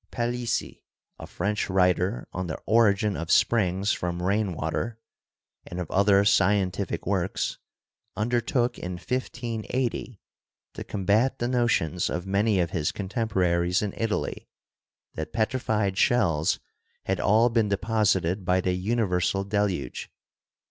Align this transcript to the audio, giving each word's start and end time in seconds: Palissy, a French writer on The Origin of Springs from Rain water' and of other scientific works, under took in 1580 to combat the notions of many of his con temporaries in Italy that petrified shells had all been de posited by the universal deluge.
Palissy, 0.09 0.81
a 1.19 1.27
French 1.27 1.69
writer 1.69 2.27
on 2.33 2.47
The 2.47 2.57
Origin 2.65 3.15
of 3.15 3.29
Springs 3.31 3.91
from 3.93 4.19
Rain 4.23 4.53
water' 4.53 4.97
and 5.67 5.79
of 5.79 5.91
other 5.91 6.25
scientific 6.25 7.05
works, 7.05 7.59
under 8.15 8.41
took 8.41 8.79
in 8.79 8.93
1580 8.93 10.19
to 10.73 10.83
combat 10.83 11.37
the 11.37 11.47
notions 11.47 12.09
of 12.09 12.25
many 12.25 12.59
of 12.59 12.71
his 12.71 12.91
con 12.91 13.09
temporaries 13.09 13.83
in 13.83 13.93
Italy 13.95 14.47
that 15.13 15.33
petrified 15.33 15.99
shells 15.99 16.59
had 17.03 17.19
all 17.19 17.49
been 17.49 17.69
de 17.69 17.77
posited 17.77 18.43
by 18.43 18.59
the 18.59 18.73
universal 18.73 19.43
deluge. 19.43 20.09